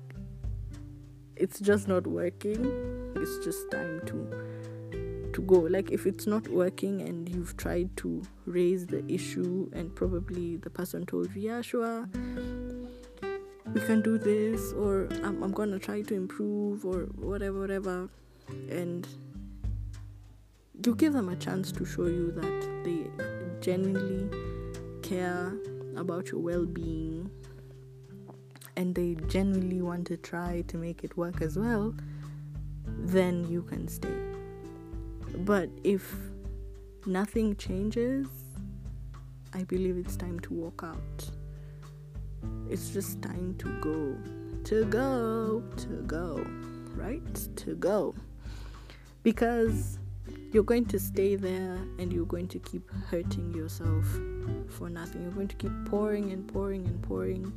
it's 1.36 1.58
just 1.60 1.88
not 1.88 2.06
working, 2.06 2.64
it's 3.16 3.44
just 3.44 3.70
time 3.70 4.00
to 4.06 5.32
to 5.32 5.42
go. 5.42 5.60
Like 5.60 5.90
if 5.90 6.06
it's 6.06 6.26
not 6.26 6.46
working 6.48 7.02
and 7.02 7.28
you've 7.28 7.56
tried 7.56 7.96
to 7.98 8.22
raise 8.46 8.86
the 8.86 9.04
issue 9.12 9.68
and 9.72 9.94
probably 9.94 10.56
the 10.56 10.70
person 10.70 11.04
told 11.06 11.34
you 11.34 11.42
yeah 11.42 11.60
sure 11.60 12.08
we 13.72 13.80
can 13.80 14.00
do 14.02 14.18
this 14.18 14.72
or 14.74 15.08
I'm, 15.24 15.42
I'm 15.42 15.52
gonna 15.52 15.78
try 15.78 16.02
to 16.02 16.14
improve 16.14 16.84
or 16.84 17.04
whatever 17.16 17.60
whatever 17.60 18.08
and 18.70 19.06
you 20.84 20.94
give 20.94 21.12
them 21.12 21.28
a 21.28 21.36
chance 21.36 21.72
to 21.72 21.84
show 21.84 22.06
you 22.06 22.30
that 22.32 22.84
they 22.84 23.06
genuinely 23.60 24.53
care 25.08 25.52
about 25.96 26.32
your 26.32 26.40
well-being 26.40 27.30
and 28.76 28.94
they 28.94 29.14
genuinely 29.28 29.80
want 29.80 30.06
to 30.06 30.16
try 30.16 30.62
to 30.66 30.76
make 30.76 31.04
it 31.04 31.16
work 31.16 31.42
as 31.42 31.58
well 31.58 31.94
then 32.86 33.46
you 33.48 33.62
can 33.62 33.86
stay 33.86 34.24
but 35.38 35.68
if 35.82 36.14
nothing 37.06 37.56
changes, 37.56 38.28
I 39.52 39.64
believe 39.64 39.96
it's 39.96 40.16
time 40.16 40.40
to 40.40 40.54
walk 40.54 40.82
out. 40.84 41.30
It's 42.70 42.90
just 42.90 43.20
time 43.20 43.54
to 43.58 43.68
go. 43.80 44.16
To 44.64 44.84
go, 44.86 45.62
to 45.76 45.88
go, 46.06 46.46
right? 46.94 47.48
To 47.56 47.74
go. 47.74 48.14
Because 49.22 49.98
you're 50.54 50.62
going 50.62 50.86
to 50.86 50.98
stay 50.98 51.36
there 51.36 51.76
and 51.98 52.12
you're 52.12 52.24
going 52.24 52.48
to 52.48 52.58
keep 52.60 52.88
hurting 53.10 53.52
yourself 53.52 54.06
for 54.68 54.88
nothing. 54.88 55.22
You're 55.22 55.32
going 55.32 55.48
to 55.48 55.56
keep 55.56 55.72
pouring 55.86 56.32
and 56.32 56.46
pouring 56.46 56.86
and 56.86 57.02
pouring 57.02 57.52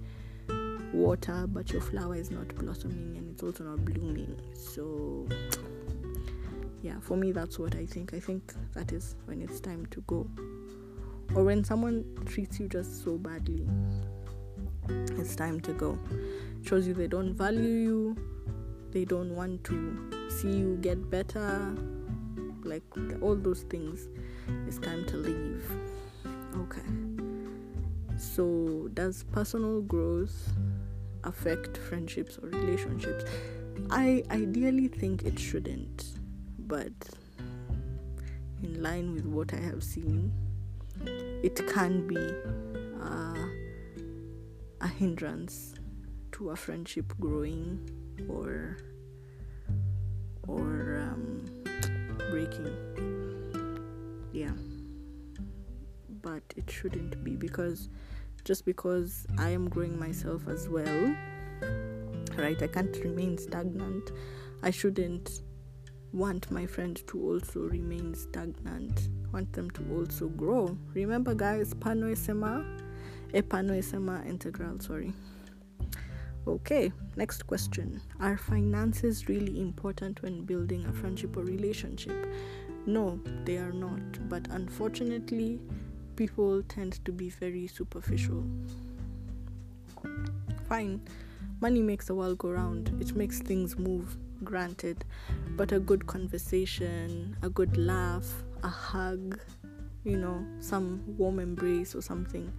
water, 0.94 1.46
but 1.48 1.72
your 1.72 1.82
flower 1.82 2.16
is 2.16 2.32
not 2.32 2.54
blossoming 2.56 3.16
and 3.16 3.30
it's 3.32 3.44
also 3.44 3.64
not 3.64 3.86
blooming. 3.86 4.36
So 4.54 5.28
yeah 6.84 7.00
for 7.02 7.18
me 7.18 7.32
that's 7.32 7.58
what 7.58 7.76
i 7.76 7.86
think 7.86 8.14
i 8.14 8.20
think 8.20 8.54
that 8.74 8.92
is 8.92 9.16
when 9.26 9.42
it's 9.42 9.60
time 9.60 9.86
to 9.88 10.02
go 10.02 10.28
or 11.36 11.44
when 11.44 11.64
someone 11.64 12.06
treats 12.26 12.60
you 12.60 12.68
just 12.70 13.04
so 13.04 13.18
badly 13.18 13.68
it's 15.18 15.36
time 15.36 15.60
to 15.60 15.74
go 15.74 15.98
shows 16.64 16.88
you 16.88 16.94
they 16.94 17.08
don't 17.08 17.34
value 17.34 17.74
you 17.88 18.18
they 18.92 19.04
don't 19.04 19.36
want 19.36 19.64
to 19.64 20.10
see 20.30 20.52
you 20.52 20.78
get 20.82 21.10
better 21.10 21.76
like 22.68 22.84
all 23.22 23.36
those 23.36 23.64
things 23.64 24.08
it's 24.68 24.78
time 24.78 25.06
to 25.08 25.18
leave. 25.18 25.64
Okay. 26.56 26.88
So 28.18 28.90
does 28.94 29.24
personal 29.32 29.82
growth 29.82 30.54
affect 31.24 31.78
friendships 31.78 32.38
or 32.42 32.50
relationships? 32.50 33.26
I 33.90 34.24
ideally 34.32 34.88
think 34.88 35.24
it 35.24 35.38
shouldn't 35.40 36.18
but 36.68 36.92
in 38.62 38.82
line 38.82 39.14
with 39.14 39.26
what 39.26 39.54
I 39.54 39.58
have 39.58 39.84
seen, 39.84 40.32
it 41.44 41.56
can 41.68 42.08
be 42.08 42.18
uh, 43.02 43.48
a 44.82 44.88
hindrance 44.88 45.76
to 46.34 46.50
a 46.50 46.56
friendship 46.56 47.14
growing 47.20 47.80
or 48.28 48.78
or 50.48 51.00
um, 51.02 51.37
breaking. 52.30 52.76
Yeah, 54.34 54.52
but 56.22 56.44
it 56.56 56.70
shouldn't 56.70 57.24
be 57.24 57.36
because 57.36 57.90
just 58.44 58.66
because 58.66 59.26
I 59.38 59.50
am 59.50 59.70
growing 59.70 60.00
myself 60.00 60.48
as 60.48 60.70
well, 60.70 61.16
right? 62.38 62.62
I 62.62 62.68
can't 62.68 62.96
remain 63.04 63.38
stagnant. 63.38 64.12
I 64.64 64.72
shouldn't 64.72 65.42
want 66.14 66.50
my 66.50 66.66
friend 66.66 67.02
to 67.08 67.22
also 67.22 67.60
remain 67.62 68.16
stagnant, 68.16 69.10
want 69.34 69.52
them 69.54 69.70
to 69.72 69.84
also 69.94 70.28
grow. 70.30 70.78
Remember, 70.94 71.34
guys, 71.34 71.74
Pano 71.74 72.16
SMA, 72.18 72.66
a 73.34 73.38
eh, 73.38 73.42
Pano 73.42 73.84
SMA 73.84 74.24
integral, 74.26 74.80
sorry. 74.80 75.14
Okay, 76.48 76.94
next 77.18 77.46
question. 77.46 78.00
Are 78.22 78.38
finances 78.38 79.28
really 79.28 79.60
important 79.60 80.22
when 80.22 80.46
building 80.46 80.86
a 80.86 80.94
friendship 80.94 81.36
or 81.36 81.44
relationship? 81.44 82.26
No, 82.86 83.20
they 83.44 83.58
are 83.58 83.74
not, 83.74 84.00
but 84.30 84.48
unfortunately, 84.52 85.60
people 86.16 86.64
tend 86.64 87.04
to 87.04 87.12
be 87.12 87.30
very 87.32 87.68
superficial. 87.68 88.46
Fine, 90.70 91.02
money 91.60 91.82
makes 91.82 92.08
the 92.08 92.16
world 92.16 92.38
go 92.38 92.52
round, 92.52 92.96
it 93.02 93.14
makes 93.14 93.40
things 93.40 93.78
move 93.78 94.16
granted, 94.46 95.04
but 95.58 95.74
a 95.74 95.82
good 95.82 96.08
conversation, 96.08 97.36
a 97.42 97.50
good 97.50 97.76
laugh, 97.76 98.26
a 98.64 98.70
hug, 98.70 99.38
you 100.06 100.16
know, 100.16 100.46
some 100.62 101.04
warm 101.18 101.40
embrace 101.40 101.94
or 101.94 102.02
something 102.02 102.54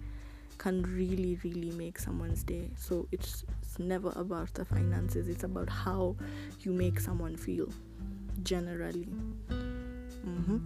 can 0.59 0.83
really, 0.83 1.39
really 1.43 1.71
make 1.71 1.97
someone's 1.97 2.43
day. 2.43 2.69
So 2.75 3.07
it's, 3.11 3.45
never 3.79 4.11
about 4.15 4.53
the 4.53 4.65
finances, 4.65 5.27
it's 5.27 5.43
about 5.43 5.69
how 5.69 6.15
you 6.61 6.71
make 6.71 6.99
someone 6.99 7.35
feel 7.35 7.69
generally. 8.43 9.07
Mm-hmm. 9.49 10.57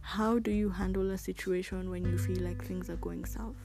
How 0.00 0.38
do 0.38 0.50
you 0.50 0.68
handle 0.68 1.10
a 1.10 1.18
situation 1.18 1.88
when 1.90 2.04
you 2.04 2.18
feel 2.18 2.42
like 2.42 2.64
things 2.64 2.90
are 2.90 2.96
going 2.96 3.24
south? 3.24 3.56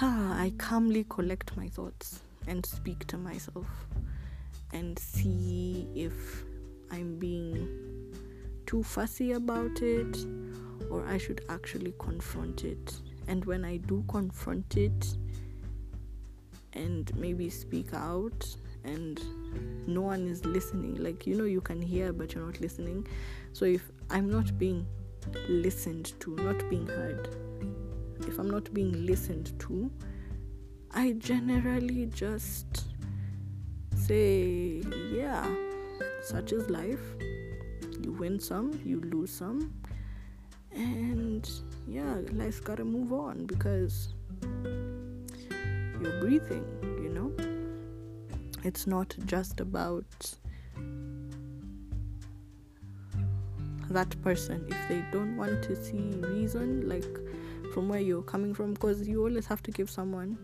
Ah, 0.00 0.40
I 0.40 0.52
calmly 0.58 1.04
collect 1.08 1.56
my 1.56 1.68
thoughts 1.68 2.20
and 2.46 2.64
speak 2.66 3.06
to 3.08 3.18
myself 3.18 3.66
and 4.72 4.98
see 4.98 5.86
if 5.94 6.44
I'm 6.90 7.18
being 7.18 8.12
too 8.66 8.82
fussy 8.82 9.32
about 9.32 9.80
it 9.82 10.26
or 10.90 11.06
I 11.06 11.18
should 11.18 11.44
actually 11.48 11.94
confront 11.98 12.64
it. 12.64 13.00
And 13.28 13.44
when 13.44 13.64
I 13.64 13.76
do 13.78 14.04
confront 14.08 14.76
it 14.76 15.16
and 16.72 17.14
maybe 17.16 17.50
speak 17.50 17.94
out 17.94 18.46
and 18.84 19.20
no 19.86 20.00
one 20.00 20.26
is 20.26 20.44
listening 20.44 20.96
like 20.96 21.26
you 21.26 21.36
know 21.36 21.44
you 21.44 21.60
can 21.60 21.80
hear 21.80 22.12
but 22.12 22.34
you're 22.34 22.44
not 22.44 22.60
listening. 22.60 23.06
So 23.52 23.64
if 23.64 23.90
i'm 24.10 24.30
not 24.30 24.58
being 24.58 24.86
listened 25.48 26.18
to 26.20 26.34
not 26.36 26.68
being 26.68 26.86
heard 26.86 27.28
if 28.26 28.38
i'm 28.38 28.50
not 28.50 28.72
being 28.74 29.06
listened 29.06 29.52
to 29.60 29.90
i 30.92 31.12
generally 31.12 32.06
just 32.06 32.86
say 33.94 34.82
yeah 35.12 35.48
such 36.22 36.52
is 36.52 36.68
life. 36.70 37.00
You 38.00 38.12
win 38.12 38.38
some 38.40 38.78
you 38.84 39.00
lose 39.00 39.30
some 39.30 39.72
yeah 41.86 42.16
life's 42.32 42.60
gotta 42.60 42.84
move 42.84 43.12
on 43.12 43.46
because 43.46 44.14
you're 46.00 46.20
breathing 46.20 46.64
you 47.02 47.08
know? 47.08 47.32
It's 48.64 48.86
not 48.86 49.14
just 49.26 49.60
about 49.60 50.04
that 53.90 54.20
person. 54.22 54.64
If 54.68 54.88
they 54.88 55.04
don't 55.10 55.36
want 55.36 55.62
to 55.64 55.76
see 55.76 56.12
reason 56.18 56.88
like 56.88 57.04
from 57.72 57.88
where 57.88 58.00
you're 58.00 58.22
coming 58.22 58.54
from 58.54 58.74
because 58.74 59.06
you 59.08 59.24
always 59.24 59.46
have 59.46 59.62
to 59.64 59.70
give 59.70 59.90
someone 59.90 60.38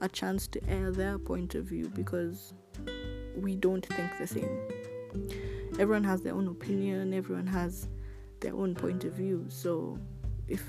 a 0.00 0.08
chance 0.08 0.46
to 0.48 0.60
air 0.68 0.90
their 0.92 1.18
point 1.18 1.54
of 1.54 1.64
view 1.64 1.88
because 1.88 2.54
we 3.36 3.56
don't 3.56 3.84
think 3.86 4.10
the 4.18 4.26
same. 4.26 4.58
Everyone 5.78 6.04
has 6.04 6.22
their 6.22 6.34
own 6.34 6.48
opinion 6.48 7.12
everyone 7.12 7.46
has 7.46 7.88
their 8.40 8.54
own 8.54 8.74
point 8.74 9.04
of 9.04 9.14
view. 9.14 9.46
So 9.48 9.98
if 10.46 10.62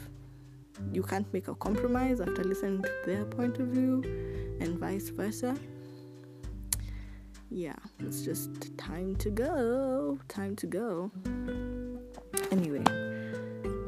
you 0.92 1.04
can't 1.04 1.32
make 1.34 1.48
a 1.48 1.56
compromise 1.56 2.20
after 2.20 2.44
listening 2.44 2.82
to 2.82 2.92
their 3.06 3.26
point 3.26 3.58
of 3.60 3.68
view 3.68 4.04
and 4.60 4.78
vice 4.80 5.10
versa. 5.10 5.56
Yeah 7.50 7.76
it's 8.00 8.22
just 8.22 8.78
time 8.78 9.16
to 9.18 9.30
go 9.30 10.20
time 10.28 10.56
to 10.58 10.68
go. 10.68 11.12
Anyway 12.52 12.84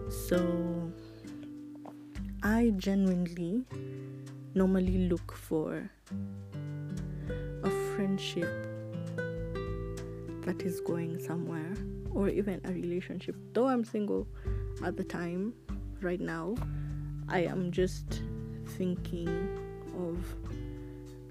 so 0.10 0.90
i 2.44 2.72
genuinely 2.78 3.64
normally 4.56 5.10
look 5.10 5.34
for 5.34 5.90
a 7.64 7.70
friendship 7.94 8.48
that 10.46 10.62
is 10.62 10.80
going 10.82 11.20
somewhere 11.20 11.74
or 12.14 12.30
even 12.30 12.62
a 12.64 12.72
relationship. 12.72 13.36
Though 13.54 13.68
i'm 13.68 13.84
single 13.84 14.28
at 14.84 14.96
the 14.96 15.04
time 15.04 15.54
right 16.02 16.22
now 16.22 16.56
i 17.30 17.40
am 17.40 17.72
just 17.72 18.22
thinking 18.78 19.28
of 19.98 20.18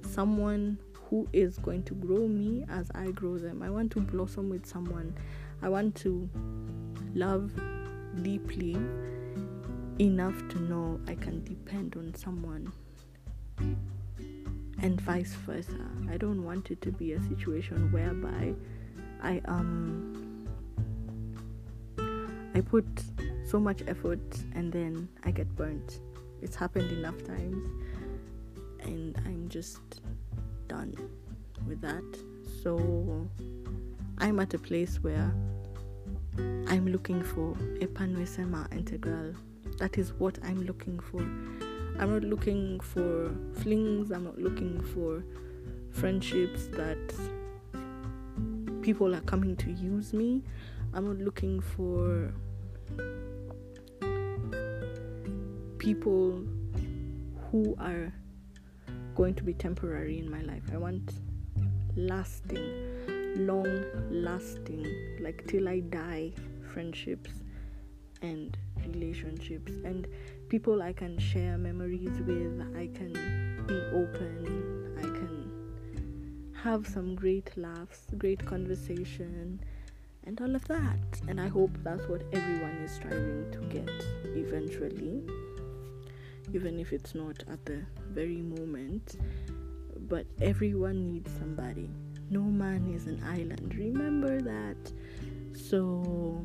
someone 0.02 0.78
who 1.08 1.28
is 1.32 1.58
going 1.58 1.82
to 1.84 1.94
grow 1.94 2.26
me 2.26 2.64
as 2.68 2.90
I 2.94 3.10
grow 3.12 3.38
them. 3.38 3.62
I 3.62 3.70
want 3.70 3.92
to 3.92 4.00
blossom 4.00 4.50
with 4.50 4.66
someone. 4.66 5.14
I 5.62 5.68
want 5.68 5.94
to 5.96 6.28
love 7.14 7.52
deeply 8.22 8.76
enough 9.98 10.36
to 10.48 10.60
know 10.62 11.00
I 11.06 11.14
can 11.14 11.44
depend 11.44 11.96
on 11.96 12.14
someone. 12.14 12.72
And 13.58 15.00
vice 15.00 15.34
versa. 15.34 15.88
I 16.10 16.16
don't 16.16 16.44
want 16.44 16.70
it 16.70 16.82
to 16.82 16.92
be 16.92 17.12
a 17.12 17.22
situation 17.22 17.90
whereby 17.92 18.54
I 19.22 19.40
um 19.46 20.46
I 22.54 22.60
put 22.60 22.86
so 23.56 23.60
much 23.60 23.82
effort 23.86 24.20
and 24.54 24.70
then 24.70 25.08
I 25.24 25.30
get 25.30 25.48
burnt. 25.56 26.00
It's 26.42 26.54
happened 26.54 26.92
enough 26.92 27.24
times 27.24 27.66
and 28.82 29.16
I'm 29.24 29.48
just 29.48 29.80
done 30.68 30.94
with 31.66 31.80
that. 31.80 32.04
So 32.62 33.26
I'm 34.18 34.40
at 34.40 34.52
a 34.52 34.58
place 34.58 34.98
where 35.00 35.32
I'm 36.36 36.86
looking 36.86 37.22
for 37.22 37.52
a 37.80 37.86
Panwesema 37.86 38.70
integral. 38.74 39.32
That 39.78 39.96
is 39.96 40.12
what 40.12 40.38
I'm 40.44 40.66
looking 40.66 41.00
for. 41.00 41.22
I'm 41.98 42.12
not 42.12 42.24
looking 42.24 42.78
for 42.80 43.34
flings, 43.54 44.10
I'm 44.10 44.24
not 44.24 44.38
looking 44.38 44.82
for 44.82 45.24
friendships 45.92 46.66
that 46.72 47.14
people 48.82 49.14
are 49.14 49.22
coming 49.22 49.56
to 49.56 49.72
use 49.72 50.12
me. 50.12 50.42
I'm 50.92 51.06
not 51.06 51.24
looking 51.24 51.60
for 51.60 52.34
people 55.86 56.42
who 57.48 57.76
are 57.78 58.12
going 59.14 59.32
to 59.32 59.44
be 59.44 59.54
temporary 59.54 60.18
in 60.18 60.28
my 60.28 60.40
life. 60.40 60.64
I 60.74 60.78
want 60.78 61.12
lasting, 61.94 63.46
long 63.46 63.84
lasting, 64.10 64.84
like 65.20 65.46
till 65.46 65.68
I 65.68 65.78
die 65.78 66.32
friendships 66.72 67.30
and 68.20 68.58
relationships 68.84 69.70
and 69.84 70.08
people 70.48 70.82
I 70.82 70.92
can 70.92 71.20
share 71.20 71.56
memories 71.56 72.18
with. 72.26 72.60
I 72.76 72.88
can 72.88 73.12
be 73.68 73.78
open. 73.94 74.92
I 74.98 75.02
can 75.02 76.52
have 76.64 76.84
some 76.84 77.14
great 77.14 77.56
laughs, 77.56 78.06
great 78.18 78.44
conversation, 78.44 79.60
and 80.24 80.40
all 80.40 80.52
of 80.56 80.66
that. 80.66 81.20
And 81.28 81.40
I 81.40 81.46
hope 81.46 81.70
that's 81.84 82.08
what 82.08 82.22
everyone 82.32 82.76
is 82.84 82.90
striving 82.90 83.52
to 83.52 83.60
get 83.68 83.88
eventually 84.34 85.22
even 86.56 86.80
if 86.80 86.92
it's 86.92 87.14
not 87.14 87.44
at 87.52 87.64
the 87.66 87.82
very 88.10 88.40
moment. 88.40 89.16
But 90.08 90.26
everyone 90.40 91.12
needs 91.12 91.30
somebody. 91.38 91.90
No 92.30 92.40
man 92.40 92.92
is 92.94 93.06
an 93.06 93.22
island. 93.22 93.74
Remember 93.74 94.40
that. 94.40 94.92
So, 95.54 96.42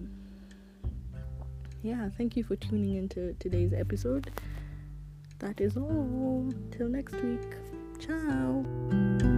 yeah, 1.81 2.09
thank 2.17 2.35
you 2.35 2.43
for 2.43 2.55
tuning 2.57 2.95
into 2.95 3.33
today's 3.39 3.73
episode. 3.73 4.31
That 5.39 5.61
is 5.61 5.77
all. 5.77 6.51
Till 6.71 6.89
next 6.89 7.15
week. 7.15 7.47
Ciao. 7.99 9.30